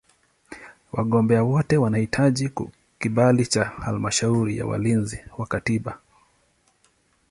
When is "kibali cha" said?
2.99-3.63